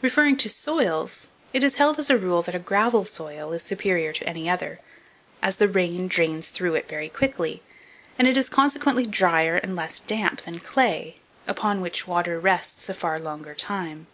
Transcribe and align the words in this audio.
Referring 0.00 0.38
to 0.38 0.48
soils; 0.48 1.28
it 1.52 1.62
is 1.62 1.74
held 1.74 1.98
as 1.98 2.08
a 2.08 2.16
rule, 2.16 2.40
that 2.40 2.54
a 2.54 2.58
gravel 2.58 3.04
soil 3.04 3.52
is 3.52 3.62
superior 3.62 4.10
to 4.10 4.26
any 4.26 4.48
other, 4.48 4.80
as 5.42 5.56
the 5.56 5.68
rain 5.68 6.08
drains 6.08 6.48
through 6.48 6.74
it 6.74 6.88
very 6.88 7.10
quickly, 7.10 7.62
and 8.18 8.26
it 8.26 8.38
is 8.38 8.48
consequently 8.48 9.04
drier 9.04 9.56
and 9.56 9.76
less 9.76 10.00
damp 10.00 10.40
than 10.40 10.58
clay, 10.58 11.18
upon 11.46 11.82
which 11.82 12.06
water 12.06 12.40
rests 12.40 12.88
a 12.88 12.94
far 12.94 13.18
longer 13.18 13.54
time. 13.54 14.06